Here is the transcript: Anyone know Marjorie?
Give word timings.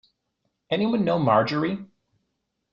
Anyone 0.71 1.05
know 1.05 1.19
Marjorie? 1.19 1.85